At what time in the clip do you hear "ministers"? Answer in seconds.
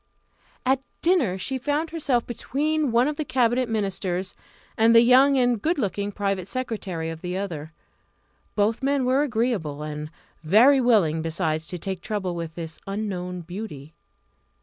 3.69-4.33